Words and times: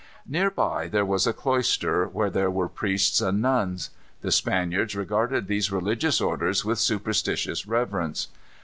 Near 0.27 0.49
by 0.49 0.87
there 0.87 1.05
was 1.05 1.27
a 1.27 1.31
cloister, 1.31 2.07
where 2.07 2.31
there 2.31 2.49
were 2.49 2.67
priests 2.67 3.21
and 3.21 3.39
nuns. 3.39 3.91
The 4.21 4.31
Spaniards 4.31 4.95
regarded 4.95 5.45
these 5.45 5.71
religious 5.71 6.19
orders 6.19 6.65
with 6.65 6.79
superstitious 6.79 7.67
reverence. 7.67 8.29